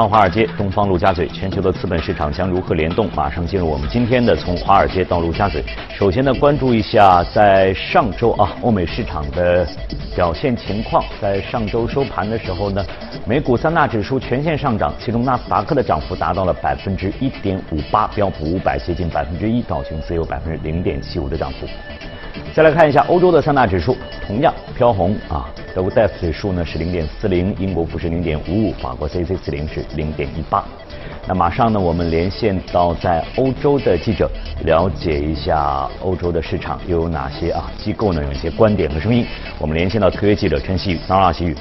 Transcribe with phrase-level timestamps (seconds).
[0.00, 3.06] 方华尔街，东方陆家嘴，全球的资本市场将如何联动？
[3.14, 5.62] 马上进入我们今天的从华尔街到陆家嘴。
[5.90, 9.68] 首先呢，关注一下在上周啊，欧美市场的
[10.16, 11.04] 表现情况。
[11.20, 12.82] 在上周收盘的时候呢，
[13.26, 21.66] 美股三大指数全线上涨，其中纳斯达克的涨幅达到了百分之一点五八，标普五百接近百分之一，道琼斯有百分之零点七五的涨幅。
[22.54, 25.48] 再来看一下欧洲的三大指数，同样飘红啊。
[25.74, 30.64] 德国 DAX 指数呢是零点四零，英国富时零点五五，法国 c c 四零是零点一八。
[31.28, 34.28] 那马上呢，我们连线到在欧洲的记者，
[34.64, 39.24] 了解一下欧洲的市场又有哪些啊机构呢有一些观点和声音。
[39.58, 41.56] 我们连线到特约记者陈曦宇，早上，曦宇。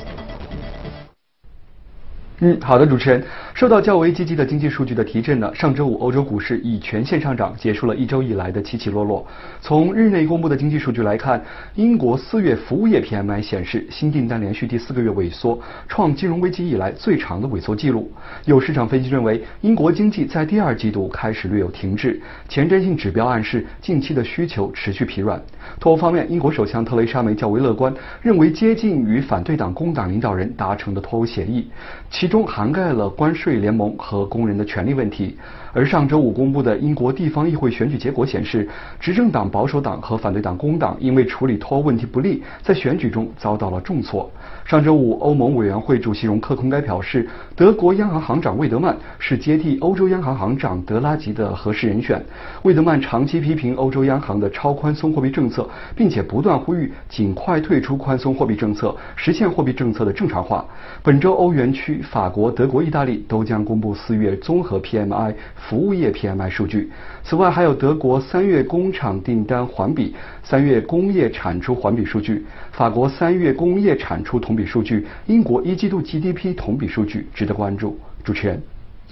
[2.42, 3.22] 嗯，好的，主持人。
[3.54, 9.28] 受到较为积极的经济数据的提振呢，上周五欧洲股市以全线上涨结束了一周以来的起起落落。
[9.60, 11.44] 从日内公布的经济数据来看，
[11.76, 18.10] 英国四月服务业 PMI 显示新订单连续第四个月萎缩，创金融危机以来最长的萎缩记录。
[18.46, 25.42] 有市场分析认为，英国经济在第二季度开始略有停滞，前瞻性指标暗示近期的需求持续疲软。
[25.80, 31.68] 脱欧方面，英国首相特蕾莎梅较为乐观，认为接近与反对党工党领导人达成的脱欧协议，
[32.10, 33.60] 其中涵盖了关税。
[33.60, 35.38] 联盟和工人的权利问题。
[35.74, 38.68] 而上周五公布的英国地方议会选举结果显示，
[39.00, 44.32] 执政党保守党和反对党工党因为处理脱欧问题不利，在选举中遭到了重挫。
[44.66, 52.24] 上周五，欧盟委员会主席容克空该表示，德国央行行长魏德曼是接替欧洲央行行长德拉吉的合适人选。
[52.64, 60.66] 魏德曼长期批评欧洲央行的超宽松货币政策，并且不断呼吁尽快退出宽松货币政策，实现货币政策的正常化。
[61.04, 65.34] 本周，欧元区、法国、德国、意大利都将公布四月综合 PMI。
[65.56, 66.90] 服务业 PMI 数据。
[67.24, 78.00] 此外，还有德国三月工厂订单环比、三月工业产出环比数据、法国三月工业产出同比数据、英国一季度 GDP 同比数据，值得关注。
[78.24, 78.62] 主持人，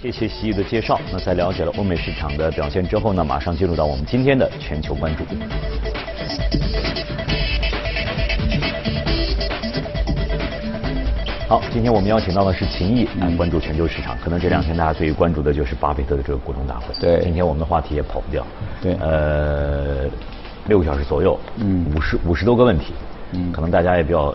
[0.00, 1.00] 谢谢西域的介绍。
[1.12, 5.24] 那在了解了欧美市场的表现之后呢，马上进入到我们今天的全球关注。
[11.48, 14.16] 好，今天我们邀请到的是秦毅来关注全球市场。
[14.18, 16.94] 可能这两天大家最关注的就是巴菲特的这个股东大会。
[17.00, 18.46] 对，今天我们的话题也跑不掉。
[18.80, 20.04] 对，呃，
[20.68, 22.92] 六个小时左右，嗯，五十五十多个问题，
[23.32, 24.32] 嗯，可能大家也比较，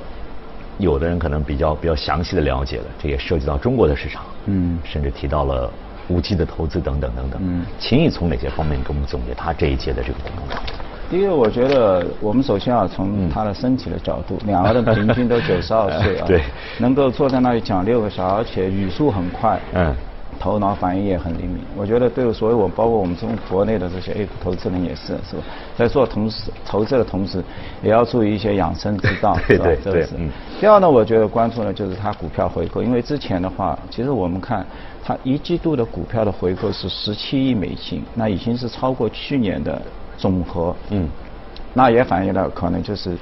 [0.80, 5.72] 有的人可能比较比较详细的了解了，这也涉及到中国的市场，嗯，甚至提到了
[6.10, 7.42] 五 G 的投资等等等等。
[7.44, 10.64] 嗯，秦毅从哪些方面给我们总结他这一届的这个股东大会？
[11.10, 16.42] 第一个，我觉得我们首先要从他的身体的角度， 两个人平均都九十二岁啊， 对，
[16.80, 19.94] 能够坐在那里讲六个小时，而且语速很快，嗯，
[20.40, 21.60] 头脑反应也很灵敏。
[21.76, 25.44] 我觉得对所有我，包括我们中国内的这些 A 股投资人也是，是吧？
[25.78, 27.44] 在做同时投资的同时，
[27.82, 30.08] 也要注意一些养生之道， 对对对。
[30.18, 30.30] 嗯。
[30.60, 34.66] 第二呢，我觉得关注呢就是它股票回购，因为之前的话，其实我们看
[35.04, 39.82] 它一季度的股票的回购是十七亿美金，那已经是超过去年的。
[40.16, 41.10] 总和，嗯，
[41.74, 43.18] 那也反映了可能就是，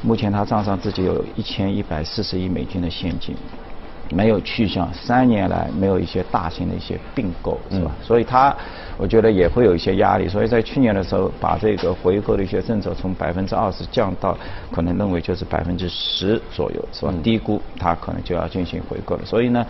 [0.00, 3.36] 目前他账上自己有一千一百四十亿美金的现金，
[4.10, 7.90] 没有去向，三年来没有一些大型的一些并购，是吧？
[8.02, 8.54] 所以它
[8.96, 14.36] 我觉得也会有一些压力，所以在去年的时候把这个回购的一些政策从百分之二十降到
[14.70, 17.12] 可能认为就是百分之十左右，是吧？
[17.22, 19.66] 低估它可能就要进行回购了，所以呢。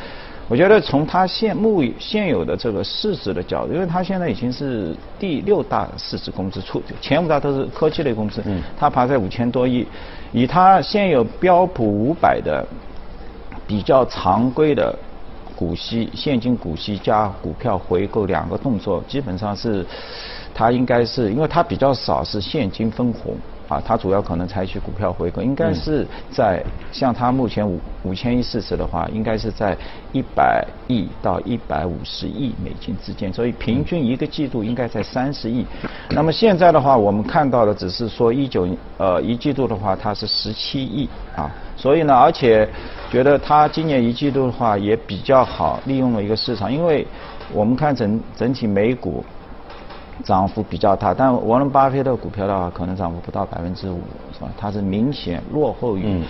[0.49, 9.87] 我觉得从它现目现有的这个市值的角度，因为它现在已经是第六大市值公司，出前五大都是科技类公司，嗯它排在五千多亿，
[10.33, 12.67] 以它现有标普五百的
[13.73, 14.99] 比较常规的
[15.57, 19.87] 股息、现金股息加股票回购两个动作，基本上是
[20.53, 23.35] 它应该是，因为它比较少是现金分红。
[23.73, 29.75] 啊，它主要可能采取股票回购，应该是在像它目前五五千亿市值的话，应该是在
[30.13, 35.65] 一百亿到一百五十亿美金之间，所以平均一个季度应该在三十亿。
[36.11, 42.69] 那么现在的话，我们看到的只是说一九呃一季度的话，它是十七亿啊，所以呢，而且
[43.11, 47.07] 觉得它今年一季度的话也比较好，利用了一个市场，因为
[47.55, 49.25] 我们看整整体美股。
[50.25, 54.01] 涨幅比较大，但沃伦巴菲特股票的话，可能涨幅不到百分之五，
[54.33, 54.49] 是吧？
[54.57, 56.23] 它是明显落后于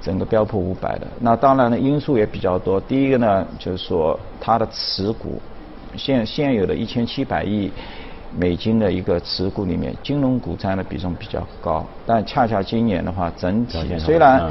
[0.00, 1.06] 整个标普五百的。
[1.18, 2.80] 那当然呢，因素也比较多。
[2.80, 5.40] 第一个呢，就是说它的持股
[5.96, 7.70] 现现有的一千七百亿
[8.36, 11.84] 美金的一个持股里面，金融股占的比重比较高。
[12.06, 14.50] 但恰恰今年的话，整体虽然。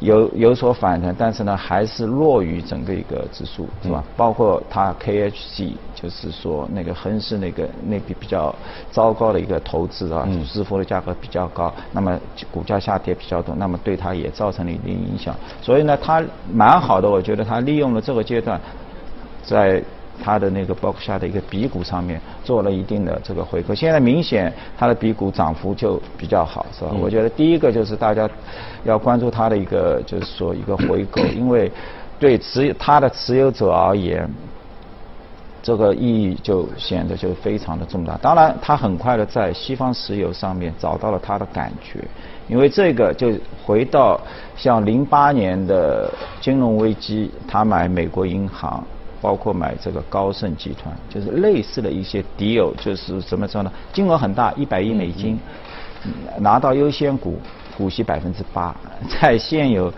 [0.00, 4.02] 有有所反弹，但是呢，还是弱于整个一个指数，是吧？
[4.16, 8.54] 包括它 KHC，就是说那个恒生那个那笔比较
[8.90, 12.18] 糟糕的一个投资啊，支付的价格比较高，那么
[12.50, 15.36] 股价下跌比较多，那么对它也造成了一定影响。
[15.60, 18.58] 所以呢，它蛮好的，我觉得它利用了这个阶段，
[19.42, 19.84] 在
[20.22, 26.92] 它的那个包括下的一个 B 股上面做了一定的这个回购，现在明显它的 B 股涨幅就比较好，是吧？
[27.00, 28.28] 我觉得第一个就是大家
[28.84, 31.70] 要关注它的一个就是说一个回购，因为
[32.18, 34.28] 对持它的持有者而言，
[35.62, 38.16] 这个意义就显得就非常的重大。
[38.18, 42.02] 当然，它很快的在西方石油上面找到了它的感觉，
[42.48, 43.32] 因为这个就
[43.64, 44.20] 回到
[44.56, 48.82] 像零八年的金融危机，他买美国银行。
[49.20, 53.70] 包括买这个高盛集团，就是类似的一些 deal，就是怎么说呢？
[53.92, 55.38] 金额很大，一百亿美金，
[56.38, 57.38] 拿到优先股，
[57.76, 58.74] 股息百分之八，
[59.20, 59.92] 在现有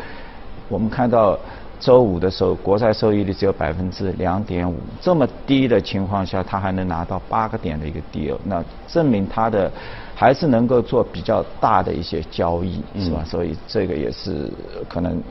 [0.69, 1.38] 我们看到
[1.78, 9.70] 周五的时候，国债收益率只有百分之两点五，这么低的情况下，他还能拿到八个点的一个 deal，那证明他的
[10.16, 13.22] 还是能够做比较大的一些交易，是吧？
[13.24, 14.50] 所以这个也是
[14.88, 15.22] 可能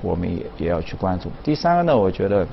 [0.00, 1.30] 我们也也要去关注。
[1.44, 2.46] 第三个呢，我觉得。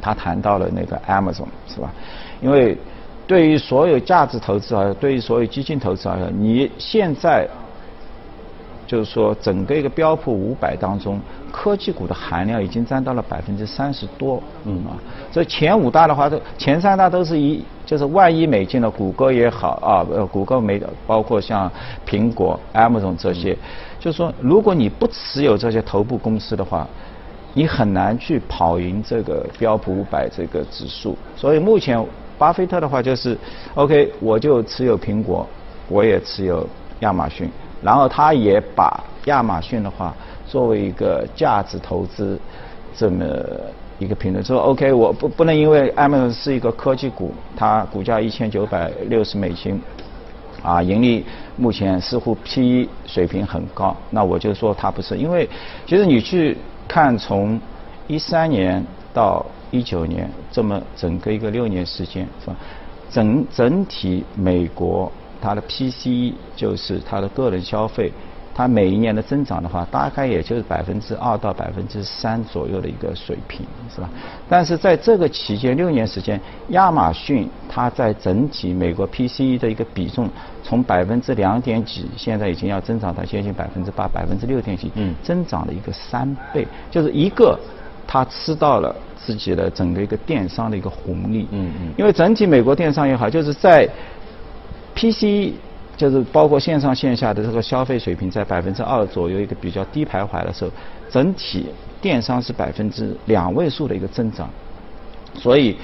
[0.00, 1.92] 他谈到了那个 Amazon 是吧？
[2.40, 2.76] 因为
[3.26, 7.48] 对于所有价值投资啊，对于所有基金投资而言，你现在
[8.86, 11.18] 就是说整个一个标普五百当中，
[11.50, 14.94] 科技股的含量已经占到了百分之三十多，嗯啊，
[15.32, 21.68] 这前五大的话，都前三大都是一就是万亿美金的，谷歌也好啊，呃，谷歌没包括像
[22.06, 23.56] 苹果、Amazon 这些，
[23.98, 26.86] 就是说如果你不持有这些头部公司的话。
[27.56, 31.98] 你很难去跑赢这个标普五百这个指数，所以目前
[32.36, 33.34] 巴菲特的话就是
[33.74, 35.48] ，OK，我就持有苹果，
[35.88, 36.68] 我也持有
[37.00, 37.50] 亚马逊，
[37.80, 40.14] 然后他也把亚马逊的话
[40.46, 42.38] 作为一个价值投资
[42.94, 43.24] 这么
[43.98, 49.80] 一个评论，说 OK，我不不能因为 Amazon 是一个科技股，它股价一千九百六十美金，
[50.62, 51.24] 啊，盈利
[51.56, 55.48] 目前似乎 PE 水平很高，那我就说它不是，因为
[55.86, 56.54] 其实你去。
[56.88, 57.60] 看从
[58.06, 62.56] 一三年到一九年这么整个一个六年时间是吧？
[63.10, 65.10] 整整体美国
[65.40, 68.12] 它的 PCE 就是它的个人消费，
[68.58, 74.08] 它每一年的增长的话，大概也就是百分之二到百分之三左右的一个水平是吧？
[74.48, 80.26] 但是在这个期间六年时间，亚马逊它在整体美国 PCE 的一个比重
[80.62, 87.58] 从百分之两点几，现在已经要增长到接近百分之八、百分之六点几，嗯，增长了一个三倍，就是一个
[88.06, 93.86] 它吃到了自己的整个一个电商的一个红利，嗯嗯，因为整体美国电商也好，就是在
[94.94, 95.52] PCE。
[95.96, 100.70] 就是包括线上线下的这个消费水平在百分之二左右一个比较低徘徊的时候，
[101.10, 101.66] 整体
[102.00, 104.48] 电商是百分之两位数的一个增长，
[105.34, 105.76] 所以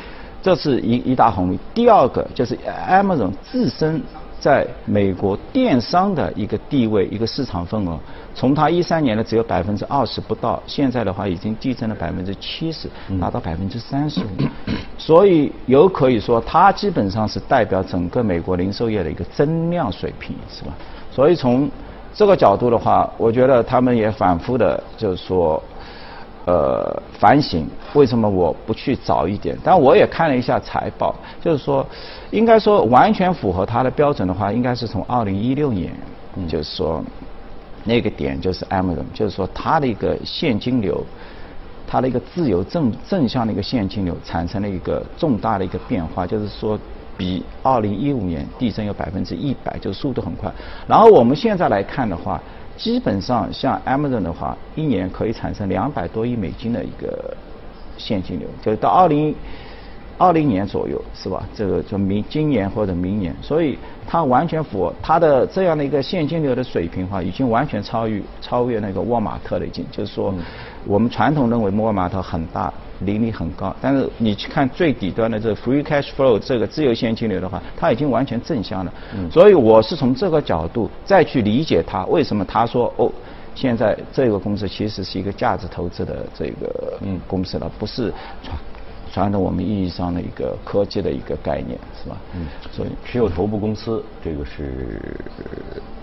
[0.42, 1.58] 这是一一大红利。
[1.72, 4.02] 第二个就是 Amazon 自身。
[4.42, 7.96] 在美国电商的一个地位、一个市场份额，
[8.34, 12.88] 从它一三年的只有百分之二十不到，现在的话已经递增了百分之七十，
[13.20, 14.26] 达到百分之三十五。
[14.98, 20.72] 所以有可以说，它基本上是代表整个美国零售业的一个增量水平，是吧？
[21.12, 21.70] 所以从
[22.12, 25.62] 这个角度的话，我觉得他们也反复的，就是说。
[26.44, 27.64] 呃，反省
[27.94, 29.56] 为什么我不去早一点？
[29.62, 31.86] 但我也看了一下财报，就是说，
[32.32, 35.92] 应该说完全符合它的标准的话，应该是从二零一六年，
[36.48, 37.00] 就是说
[37.84, 41.04] 那个点就是 Amazon，就是说它的一个现金流，
[41.86, 46.76] 它的一个自由正正向的一个现金流产生了一个重大的一个变化，就是说
[47.16, 50.52] 比二零一五年递增有百分之一百，就速度很快。
[50.88, 52.40] 然后我们现在来看的话。
[52.76, 57.36] 基本上像 Amazon 的话，一年可以产生两百多亿美金的一个
[57.96, 59.34] 现金流，就是到二零
[60.18, 61.42] 二零年左右，是吧？
[61.54, 70.34] 这个就明今年或者明年，所以它完全符合它的这样的一个现金流的水平的话，已经完全超越超越那个沃尔玛特了，已经就是说，
[70.86, 72.72] 我们传统认为沃尔玛特很大。
[73.06, 78.92] 盈利很高，但是你去看最底端的这个 free cash flow 这个自由现金流的话，它已经完全正向了。
[79.30, 83.10] 所以我是从这个角度再去理解它为什么他说哦，
[83.54, 88.12] 现在这个公司其实是一个价值投资的这个公司了，不是
[89.12, 92.16] 传传统我们意义上的一个科技的一个概念，是吧？
[92.34, 95.14] 嗯，所以持有头部公司，这个是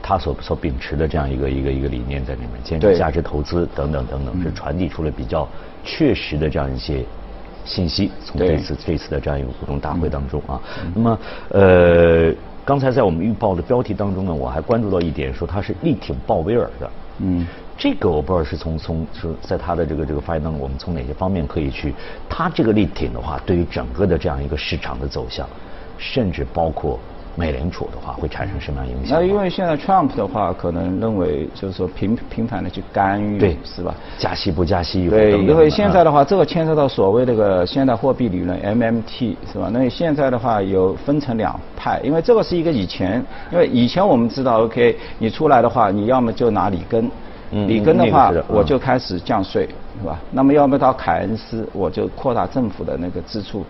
[0.02, 5.48] 他所所秉持的这样一个一个一个理念在里面，坚持价值投资等等等等，是传递出了比较。
[5.84, 7.04] 确实的这样一些
[7.66, 10.62] 信息，从这次这次的这样一个股东大会当中啊，
[10.94, 12.32] 那么呃，
[12.64, 16.92] 刚才在我们预报的标题当中呢，我还关注到一点，说他是力挺鲍威尔的。
[17.22, 17.46] 嗯，
[17.80, 21.96] 这个我不知道是从从是在他的这个这个发言当中，我们从哪些方面可以去，
[22.28, 25.48] 他这个力挺的话，对于整个的这样一个市场的走向，
[25.98, 27.00] 甚至包括
[27.38, 29.18] 美联储的话会产生什么样影响？
[29.18, 33.96] 那因为现在 Trump 的话，可能认为就是说频频繁的去干预，对，是吧？
[34.18, 35.10] 加息不加息？
[35.10, 39.70] 对，因为现在的话，这个牵涉到所谓这个现代货币理论 MMT 是吧？
[39.72, 47.10] 那现在的话有分成两派，因为这个是一个以前，因为以前我们知道，OK，你出来的话，你要么就拿里根，
[47.52, 49.68] 里根的话我就开始降税，
[50.00, 50.20] 是吧？
[50.32, 53.66] 那么要么到凯恩斯，我就扩大政府的那个支出。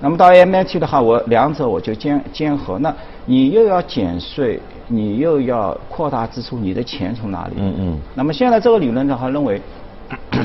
[0.00, 2.78] 那么到 M I T 的话，我两者我就兼兼合。
[2.78, 7.54] 那你又要减税，你又要扩大支出，你的钱从哪里？
[7.56, 8.00] 嗯嗯。
[8.14, 9.58] 那么现在这个理论的话，认为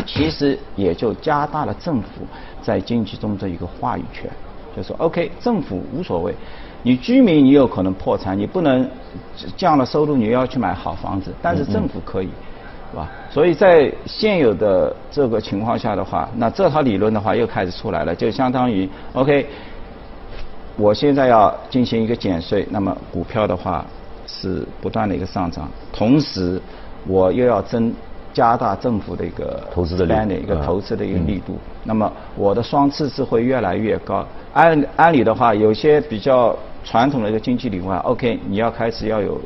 [0.05, 2.25] 其实也就加大了政府
[2.61, 4.29] 在经济中的一个话语权，
[4.77, 6.33] 就说 OK，政府无所谓，
[6.83, 8.89] 你居民你有可能破产，你不能
[9.57, 12.29] 降了收入，你要去买好房子，但是政府可以。
[12.91, 13.07] 是吧？
[13.29, 19.45] 所以在现有的这个情况下的话，那这套理论的话又开始出来了，就相当于 OK，
[20.75, 23.85] 我现在要进行一个减税，那么股票的话
[24.25, 26.59] 是不断的一个上涨，同时
[27.05, 27.93] 我又要增
[28.33, 34.25] 加大政府的一个投资的力一个投资的一个力度，那么我的双赤字会越来越高。
[34.53, 39.39] 按按理的话，有些比较传统的一个经济理论，OK，你要开始要有。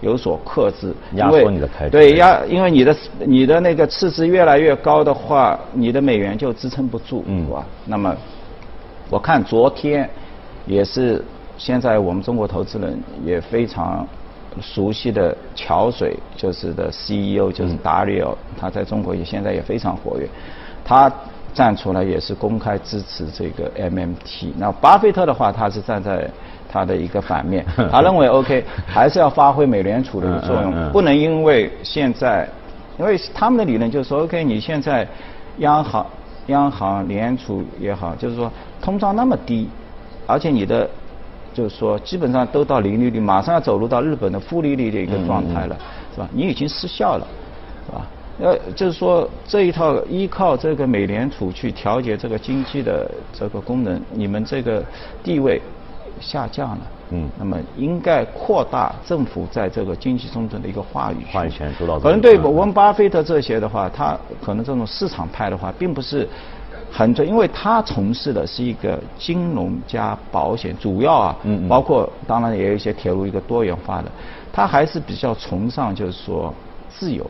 [0.00, 1.90] 有所克制，压缩你的开支。
[1.90, 7.64] 对压，因为你的你的那个赤字越来越高的话，你的美元就支撑不住，是吧？
[7.86, 8.14] 那么，
[9.10, 10.08] 我看昨天
[10.66, 11.24] 也是
[11.56, 14.06] 现在我们中国投资人也非常
[14.60, 20.28] 熟悉的桥水，就是的 CEO 就是 Dario，他在中国也现在也非常活跃，
[20.84, 21.12] 他
[21.52, 24.52] 站出来也是公开支持这个 MMT。
[24.56, 26.28] 那巴菲特的话，他是站在。
[26.70, 32.46] 他的一个反面， 他认为 OK 还是要发挥美联储的一个作用，不能因为现在，
[32.98, 35.08] 因为他们的理论就是说 OK 你现在
[35.60, 36.06] 央行、
[36.48, 38.52] 央行、联储也好，就是说
[38.82, 39.66] 通胀那么低，
[40.26, 40.86] 而且你的
[41.54, 45.76] 就是说基本上都到零利率，马上要走入到日本的负利率的一个状态了，
[46.14, 46.28] 是吧？
[46.34, 47.26] 你已经失效了，
[47.86, 48.06] 是吧？
[48.40, 54.84] 呃，就是说这一套依靠这个美联储去调节这个经济的这个功能，你们这个
[55.22, 55.60] 地位。
[56.20, 56.78] 下降了，
[57.10, 61.32] 嗯，那么应该扩大政府在这个经济中的一个话语权。
[61.32, 61.96] 话语权主导。
[62.00, 66.28] 可能对温巴菲特这些的话，他可能这种市场派的话，并不是
[66.90, 74.10] 很对，因为他从事的是一个金融加保险，主要啊，嗯嗯，包括当然也有一些铁路一个多元化的，
[74.52, 76.52] 他还是比较崇尚就是说
[76.88, 77.24] 自由，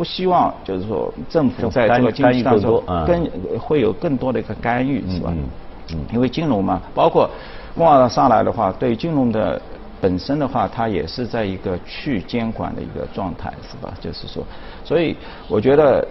[0.00, 5.30] 不希望就是说政府在这个经济当中更会有更多的一个干预，是吧？
[5.36, 5.44] 嗯
[5.92, 7.28] 嗯，因为金融嘛，包括。
[7.76, 9.60] 挂上来的话，对金融的
[10.00, 13.94] 本身的话，它也是在一个去监管的一个状态，是吧？
[14.00, 14.44] 就是说，
[14.84, 15.16] 所以
[15.48, 16.06] 我觉得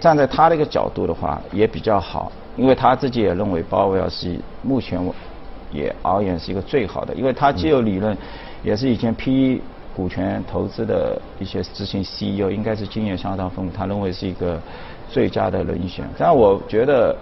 [0.00, 5.00] 站在他的一个角度的话，也比较好，因为他自己也认为鲍威尔是目前
[5.70, 8.14] 也而言是一个最好的，因为他既有理论，
[8.64, 9.60] 也是以前 PE
[9.94, 14.58] 股权投资的一些执行 CEO，应该是经验相当丰富，他认为是一个
[15.08, 16.04] 最佳的人选。
[16.18, 17.16] 但我觉得。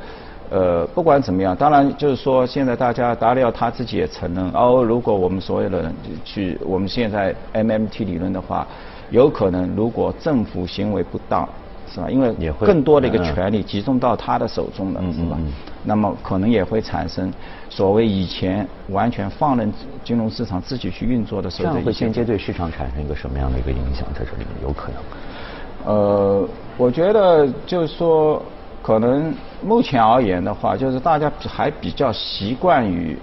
[0.50, 5.94] 呃，不管怎么样，当然就是说，现在大家达里奥他自己也承认，哦，如果我们所有的人
[6.26, 8.66] 去，我们现在 MMT 理论的话，
[9.08, 11.48] 有可能如果政府行为不当，
[11.92, 12.08] 是吧？
[12.08, 15.38] 因为更多的一个权力集中到他的手中了，是吧？
[15.84, 17.32] 那么可能也会产生
[17.68, 19.72] 所谓以前完全放任
[20.04, 24.06] 金融市场自己去运作的时候，这样会间接对市场产生一个什么样的一个影响？
[24.14, 25.94] 在这里面有可能？
[25.94, 28.42] 呃，我觉得就是说。
[28.84, 29.32] 可能
[29.62, 33.16] 目前而言的话，就是大家还比较习惯于，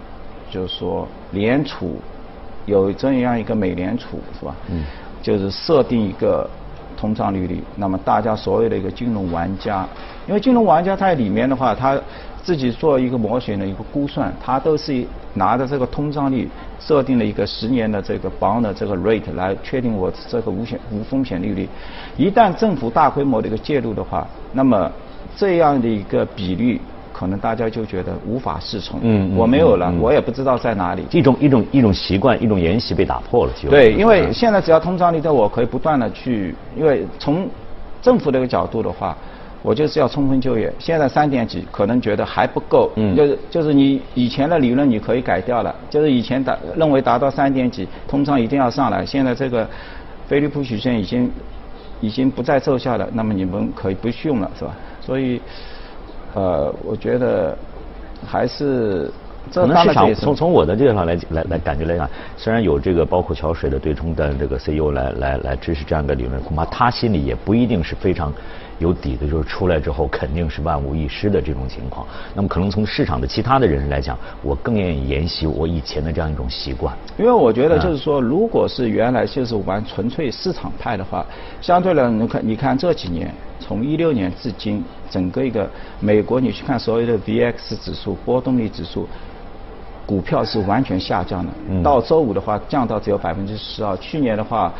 [0.49, 1.97] 就是说联储
[2.65, 4.55] 有这样一个美联储是吧？
[4.69, 4.85] 嗯。
[5.21, 6.49] 就是设定一个
[6.99, 9.87] 通胀利率，那么大家所有的一个金融玩家，
[10.27, 11.97] 因为金融玩家在里面的话，他
[12.43, 21.65] 自己做一个模型的一个估算，他都是拿着这个通胀率设定了一个十年的这个 bond 的这个 rate 来确定我这个无险无风险利率。
[22.17, 24.91] 一旦政府大规模的一个介入的话，那么
[25.37, 28.99] 这样的一个比率，可能大家就觉得无法适从。
[29.03, 31.05] 嗯，我没有了，我也不知道在哪里。
[31.11, 33.51] 一种一种一种习惯，一种沿袭被打破了。
[33.69, 37.47] 对，因为现在只要通胀率在，我可以不断的去，因为从
[38.01, 39.15] 政府这个角度的话，
[39.61, 40.71] 我就是要充分就业。
[40.79, 42.91] 现在三点几可能觉得还不够。
[42.95, 43.15] 嗯。
[43.15, 49.05] 就是就是你以前的理论你可以改掉了，就是以前达认为达到三点几，通胀一定要上来。
[49.05, 49.67] 现在这个
[50.27, 51.29] 菲利普曲线已经
[52.01, 54.73] 已经不再奏效了，那么你们可以不用了，是吧？
[55.01, 55.41] 所以，
[56.33, 57.57] 呃，我觉得
[58.25, 59.11] 还是
[59.53, 62.07] 可能市场从从我的这个上来来来感觉来讲，
[62.37, 68.31] 虽然有这个包括桥水的对冲的这个 CEO 来来来支持这样的理论，恐怕他心里也不一定是非常
[68.79, 72.05] 有底的，就是出来之后肯定是万无一失的这种情况。
[72.33, 76.95] 那么可能从市场的其他的人来讲，我更愿意沿袭我以前的这样一种习惯。
[77.17, 81.25] 因为我觉得就是说，如果是原来就是玩纯粹市场派的话，
[81.61, 85.69] 相对来你看，你看这几年，从一六年至今，整个一个
[85.99, 89.07] 美国，你去看所有的 VX 指数、波动率指数。
[90.05, 91.51] 股票是完全下降的，
[91.83, 94.73] 到周五的话降到只有百分之十二，去年的话，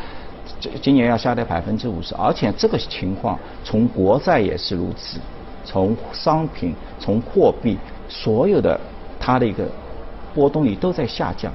[0.58, 5.18] 今今年要下跌百分之五十，而且这个情况从国债也是如此，
[5.64, 7.78] 从商品、从货币，
[8.08, 8.78] 所有的
[9.18, 9.64] 它的一个
[10.34, 11.52] 波动率都在下降，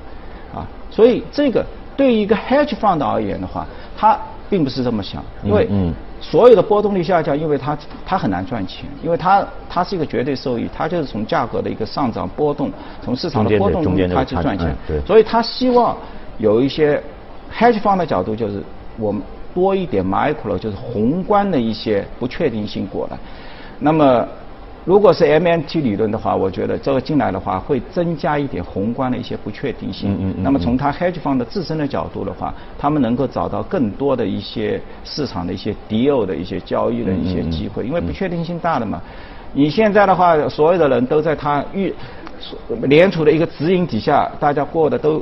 [0.53, 1.65] 啊，所以这个
[1.97, 3.65] 对于一个 hedge fund 而言的话，
[3.97, 4.17] 它
[4.49, 5.67] 并不是这么想，因为
[6.21, 12.71] 所有的波动率下降，因为它它很难赚钱，因为它它是一个绝对收益，它就是从价格的一个上涨波动，
[13.03, 14.75] 从市场的波动中它去赚钱，
[15.05, 15.95] 所以它希望
[16.37, 17.01] 有一些
[17.53, 18.63] hedge fund 的角度，就是
[18.97, 19.21] 我们
[19.53, 23.17] 多一点 micro，就是宏观的一些不确定性过来，
[23.79, 24.27] 那么。
[24.87, 30.13] 如果是 MMT 理论的话，我觉得这个进来的话会增加一点宏观的一些不确定性。
[30.13, 30.43] 嗯嗯。
[30.43, 39.01] 那么从它 hedge fund 自身的角度的话，他们能够找到更多的一些市场的一些 deal 的一些交易的一些机会，因为不确定性大了嘛。
[39.53, 41.91] 你现在的话，所有的人都在他预
[42.83, 45.19] 联储的一个指引底下，大家过的都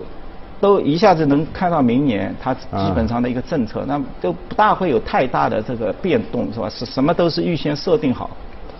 [0.64, 6.70] 都一下子能看到明年它基本上的一个政策，那都不大会有太大的这个变动，是吧？
[6.70, 8.30] 是什么都是预先设定好。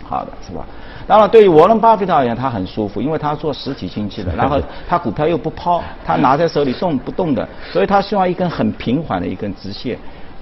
[0.02, 0.64] 好的，是吧？
[1.06, 9.98] 当然，对于沃伦巴菲特而言，他很舒服，因为他做实体经济的， 然后他股票又不抛，他拿在手里动不动的，所以他希望一根很平缓的一根直线，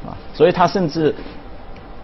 [0.07, 1.13] 啊，所以他甚至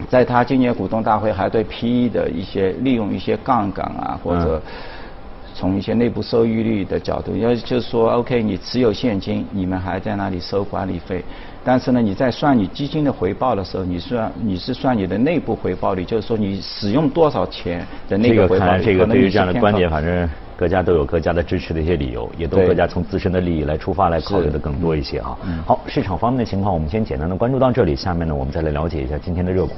[0.09, 4.61] 在他今年股东大会还对 PE 的一些利用一些杠杆啊，或者
[5.59, 11.25] 从一些内部收益率的角度，要就是说，OK，你持有现金，你们还在那里收管理费。
[11.65, 18.85] 但是呢，你在算你基金的回报的时候，你算你是算你的内部回报率，就是说你使用多少钱的那个回报率。
[18.85, 25.37] 这个对于这样的观点，反正各家都有各家的支持的一些理由，也都各家从自身的利益来出发来考虑的更多一些啊。
[25.67, 29.73] 好，市场方面的情况我们先简单的关注到这里，下面呢我们再来了解一下今天的热股。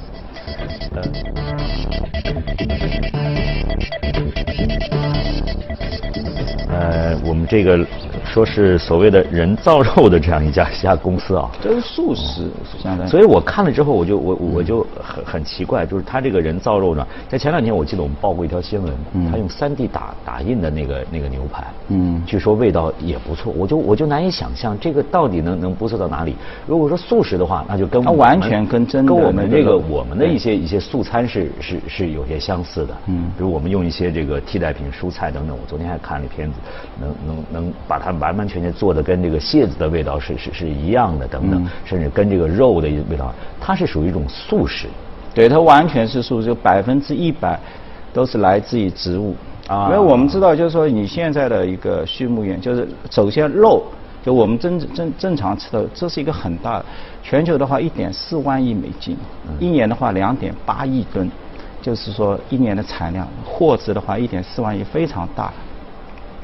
[6.71, 7.85] 呃，我们这个。
[8.31, 12.49] 说是所谓的人造肉的这样一家一家公司啊，这是素食
[12.81, 13.09] 相当于。
[13.09, 18.93] 所以我看了之后，我就我我就很很奇怪，就是他这个人造肉呢，在前两天我记得我们报过一条新闻，
[19.29, 26.37] 他用三 D 打打印的那个那个牛排，嗯，据说味道也不错，我就我就难以想象这个到底能能不错到哪里。
[26.65, 36.55] 如果说素食的话，那就跟它完全跟真跟我们这个我们的一些一些素餐是是是有些相似的，嗯，比如我们用一些这个替代品蔬菜等等，我昨天还看了片子，
[36.97, 38.20] 能能能把它。
[38.21, 44.87] 完完全全做的跟这个蟹子的味道是是是一样的，等等，甚至跟这个肉的味道，它是属于一种素食，
[45.33, 47.59] 对，它完全是素，就百分之一百
[48.13, 49.35] 都是来自于植物
[49.67, 49.87] 啊。
[49.87, 53.83] 因为我们知道，就是说你现在的一个畜牧业，就是首先肉，
[54.23, 56.83] 就我们正正正常吃的，这是一个很大，
[57.23, 59.17] 全球的话一点四万亿美金，
[59.59, 61.29] 一年的话两点八亿吨，
[61.81, 65.51] 就是说一年的产量，货值的话一点四万亿，非常大。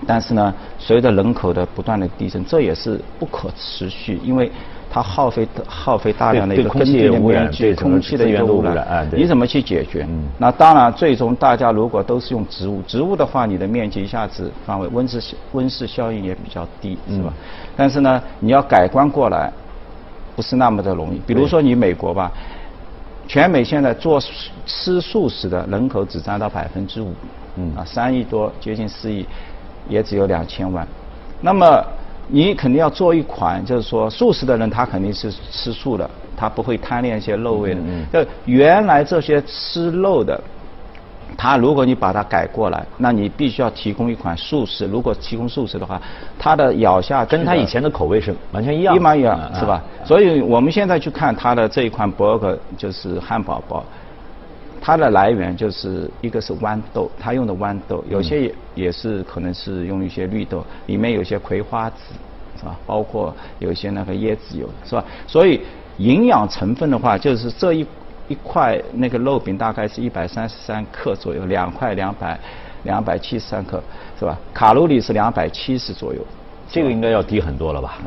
[0.06, 4.52] 但是呢，随着人口的不断的递增，这也是不可持续，因为
[4.90, 10.08] 它耗费耗费大量的一个空气污染，对空气的一个污染，你怎么去解决？
[10.38, 17.34] 那当然，最终大家如果都是用植物，植物的话，你的面积一下子范围温室温室效应也比较低，是吧？
[17.76, 19.52] 但是呢，你要改观过来，
[20.36, 21.20] 不是那么的容易。
[21.26, 22.32] 比如说你美国吧，
[23.28, 24.22] 全美现在做
[24.66, 27.14] 吃素食的人口只占到百分之五，
[27.58, 29.26] 嗯啊，三亿多，接近四亿。
[29.90, 30.88] 也只有两千万，
[31.42, 31.84] 那么
[32.28, 37.82] 你肯定要做一款，就是说素食的人他肯定是吃素的，他不会贪恋一些肉味的。
[38.12, 40.40] 就原来这些吃肉的，
[41.38, 44.86] 他如果你把它改过来，那你必须要提供一款素食。
[44.88, 46.02] 如果提供素食的话，
[46.38, 49.82] 它的咬下跟他以前的口味是完全一样，一模一样，是吧？
[50.04, 53.84] 所以我们现在去看他的这一款 burger，就是汉堡包。
[54.82, 61.96] 它的来源就是一个是豌豆，它用的豌豆，有些也也是可能是用一些绿豆，里面有些葵花籽，
[62.58, 62.78] 是吧？
[62.86, 65.04] 包括有些那个椰子油，是吧？
[65.28, 65.62] 所以
[65.98, 67.86] 营养成分的话，就是这一
[68.28, 72.40] 一块那个肉饼大概是一百三十三克左右，两块两百
[72.84, 73.82] 两百七十三克，
[74.18, 74.38] 是吧？
[74.54, 76.22] 卡路里是两百七十左右，
[76.70, 77.98] 这个应该要低很多了吧？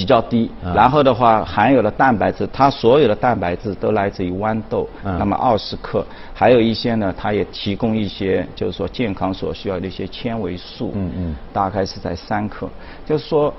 [0.00, 12.66] 比较低，然后的话含有的蛋白质，它所有的蛋白质都来自于豌豆，那么二十克，还有一些呢，它也提供一些就是说健康所需要的一些纤维素，嗯嗯，大概是在三克，
[13.04, 13.52] 就是说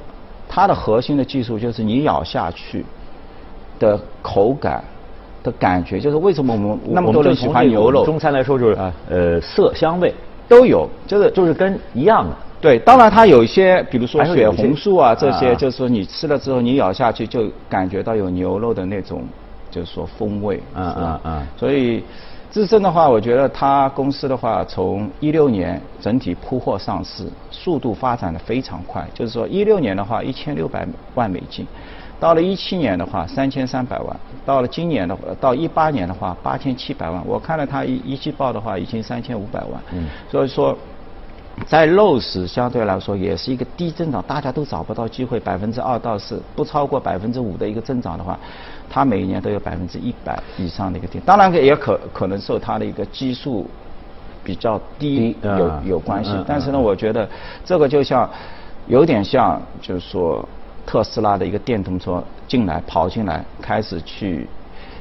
[0.49, 2.83] 它的核心的技术就是你咬下去
[3.79, 4.83] 的口感
[5.43, 8.03] 的感觉，就是为什么我们那么多人喜欢牛肉？
[8.03, 8.77] 中餐来说就是
[9.09, 10.11] 呃色香味
[10.49, 12.35] 都有，就是就是跟一样的。
[12.61, 19.23] 对，当然它有一些，比如说血红素啊这些，就是说你吃了之后，你咬下去就感觉到有牛肉的那种，
[19.71, 20.61] 就是说风味。
[20.75, 21.47] 嗯嗯嗯。
[21.57, 22.03] 所以，
[22.51, 29.03] 自身的话，我觉得它公司的话，从一六年整体铺货上市，速度发展的非常快。
[29.11, 31.65] 就是说，一六年的话一千六百万美金，
[32.19, 37.19] 到了一七年的话三千三百万，到了今年的话到一八年的话八千七百万。
[37.25, 39.81] 我看了它一一季报的话，已经三千五百万。
[39.93, 40.07] 嗯。
[40.29, 40.77] 所以说。
[41.67, 48.37] 在肉食相对来说也是一个低增长，大家都找不到机会，百分之二到四，不超过百分之五的一个增长的话，
[48.89, 51.23] 它每一年都有百分之一百以上的一个点。
[51.25, 53.65] 当然也可可能受它的一个基数
[54.43, 56.31] 比较低有有关系。
[56.45, 57.27] 但是呢，我觉得
[57.63, 58.29] 这个就像
[58.87, 60.45] 有点像，就是说
[60.85, 64.45] 特斯拉的一个电动车进来跑进来，开始去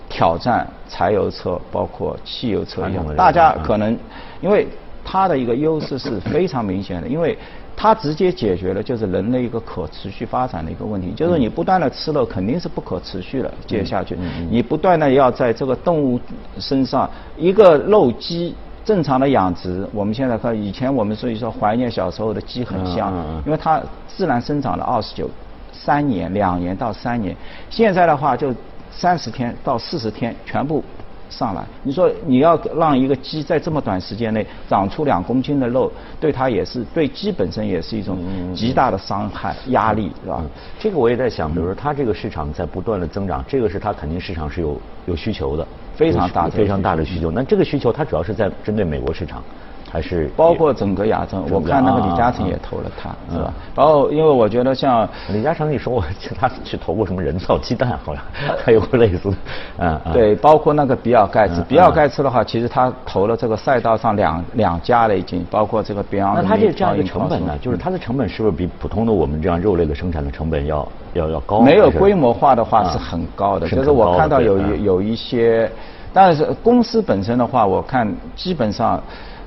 [0.08, 3.04] 挑战柴油车，包括汽油车一样。
[3.16, 3.98] 大家可能
[4.40, 4.68] 因为。
[5.04, 7.36] 它的一个优势是非常明显的，因为
[7.76, 14.16] 它直接解决了就是人类一个可持续发展的一个问题，就是你不断的吃肉肯定是不可持续的接下去，
[14.50, 16.20] 你不断的要在这个动物
[16.58, 17.08] 身上，
[17.38, 23.12] 一个肉鸡正常的养殖，我们现在看以前我们所以说怀念小时候的鸡很香，
[23.46, 25.28] 因为它自然生长了二十九
[25.72, 27.34] 三年两年到三年，
[27.70, 28.54] 现在的话就
[28.90, 30.84] 三十天到四十天全部。
[31.30, 38.18] 上来，你说你要让一个鸡在这么短时间内长出两公斤的肉，对它也是对鸡本身也是一种
[38.54, 40.42] 极大的伤害压力，是吧？
[40.78, 47.30] 这个我也在想，比如说它这个市场在不断的增长，这个是它肯定市场是有有需求的，非常大非常大的需求。
[47.30, 49.42] 那这个需求它主要是在针对美国市场。
[49.92, 53.52] 还是包括整个亚洲，我看那个李嘉诚也投了他，是吧？
[53.74, 56.04] 然后因为我觉得像李嘉诚，你说我
[56.38, 58.22] 他去投过什么人造鸡蛋，好像
[58.64, 59.34] 还有类似，
[59.78, 66.34] 嗯，对，包括那个比尔盖茨，比尔盖茨的话，其实他投了这个赛道上两两家了已经，包括这个 Beyond。
[66.36, 71.60] 那他这这样一个成本呢，就是它的成本是不是比普通的我们这样肉类的生产的成本要要要高？
[71.60, 75.68] 没有规模化的话是很高的，就是我看到有有一些，
[76.12, 79.02] 但是公司本身的话，我看基本上。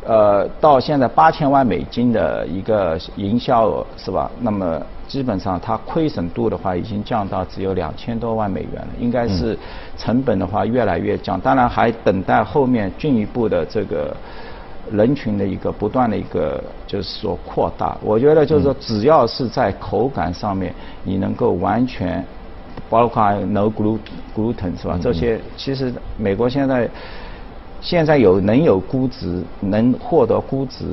[0.06, 4.30] 呃，到现在八千万美金的一个营销额是吧？
[4.42, 8.88] 那么基本上它亏损度的话，已经降到只有两千多万美元了。
[9.00, 9.58] 应该是
[9.98, 14.14] 成本的话越来越降，当然还等待后面进一步的这个
[14.92, 17.98] 人群的一个不断的一个就是说扩大。
[18.02, 22.22] 我觉得就是说，只要是在口感上面你能够完全，
[22.90, 23.72] 包括 no
[24.36, 25.00] gluten 是吧？
[25.02, 26.90] 这些其实美国现在。
[27.84, 30.86] 现在有能有估值、能获得估值、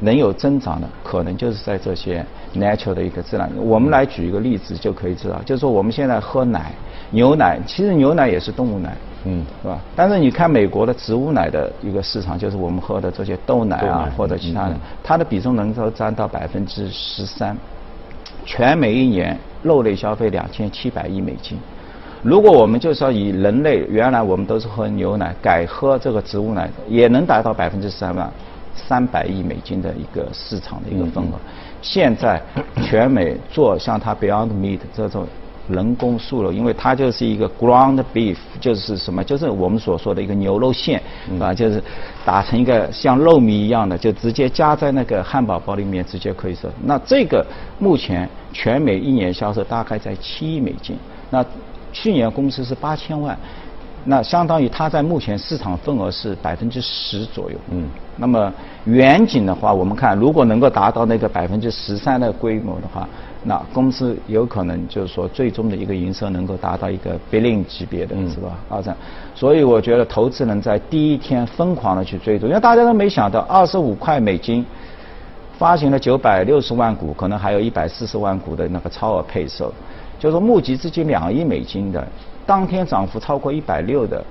[0.00, 3.48] 能有增长的，可能就是在这些 natural 的一个自然。
[3.56, 6.72] 我们来举一个例子就可以知道，就是说我们现在喝奶、
[7.10, 9.78] 牛奶，其实牛奶也是动物奶，嗯，是吧？
[9.94, 17.56] 但是你看美国的植物奶的一个市场，就是我们喝的这些豆奶啊或者其他的，它的比重能够占到百分之十三，
[18.44, 21.56] 全美一年肉类消费两千七百亿美金。
[22.22, 28.30] 如果我们就说以人类原来我们都是喝牛奶，改喝这个植物奶，也能达到百分之三万
[28.74, 31.40] 三百亿美金的一个市场的一个份额。
[31.80, 32.38] 现在
[32.82, 35.26] 全美做像它 Beyond Meat 这种
[35.66, 41.00] 人工素肉，因为它就是一个 ground beef，就是什么，就是我们所说的一个牛肉馅，
[41.40, 41.82] 啊，就是
[42.26, 46.68] 打成一个像肉糜一样的，就直接加在那个汉堡包里面，直接可以吃。
[46.84, 47.42] 那这个
[47.78, 50.98] 目前全美一年销售大概在七亿美金，
[51.30, 51.42] 那。
[51.92, 53.36] 去年公司是八千万，
[54.04, 57.58] 那相当于它在目前市场份额是百分之十左右。
[57.70, 58.52] 嗯，那么
[58.84, 63.08] 远景的话，我们看如果能够达到那个百分之十三的规模的话，
[63.42, 68.58] 那公司有可能就是说最终的一个营收能够达到一个 billion 级别的，是吧？
[68.68, 68.94] 二战，
[69.34, 74.64] 所以我觉得投资人在第一天疯狂的去追逐，因为大家都没想到二十五块美金
[75.58, 79.72] 发行了九百六十万股，可能还有一百四十万股的那个超额配售。
[80.20, 82.06] 就是募集资金两亿美金的，
[82.46, 84.24] 当天涨幅超过一百六的，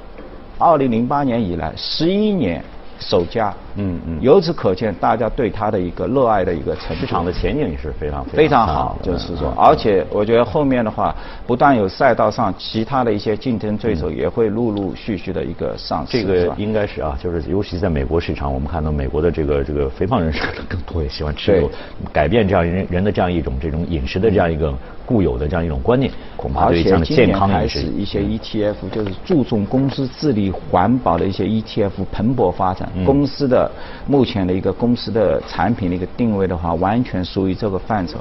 [0.58, 2.64] 二零零八年以来十一年。
[3.02, 11.16] 首家，嗯嗯，由此可见，大家对它的一个热爱的一个市场的前景也是非常非常好，就是说，而且我觉得后面的话，
[11.48, 21.72] 不但有赛道上其他的一些竞争对手也会陆陆续续的一个上市，这个应该是啊，就是尤其在美国市场，我们看到美国的这个这个肥胖人士更多，也喜欢吃肉，
[22.12, 24.74] 改变这样人人的这样一种这种饮食的这样一个
[25.06, 32.90] 固有的这样一种观念，恐怕对这样的健康饮食，一些 ETF 就是注重公司治理环保的一些 ETF 蓬勃发展。
[33.06, 33.69] 公司的
[34.08, 38.18] 目前的一个公司的产品的一个定位的话，完全属于这个范畴，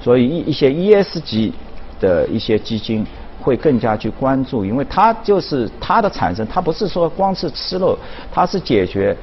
[0.00, 1.52] 所以一一些 ESG
[2.00, 3.06] 的一些基金，
[3.40, 7.98] 会更加去关注，因为它就是它的产生，它不是说光是吃肉，
[8.32, 9.16] 它是解决。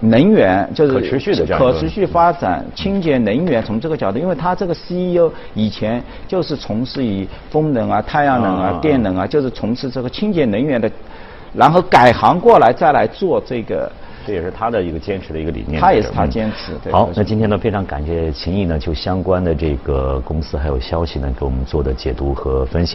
[0.00, 10.90] 能源就是可持续的可持续发展、清洁能源，从这个角度，因为他这个 CEO 以前就是从事于风能啊、太阳能啊、电能啊，就是从事这个清洁能源的，
[11.54, 13.90] 然后改行过来再来做这个，
[14.26, 15.80] 这也是他的一个坚持的一个理念。
[15.80, 16.72] 他也是他坚持。
[16.90, 22.92] 好，那今天呢，非常感谢秦毅呢，就相关的这个公司还有消息呢，给我们做的解读和分析。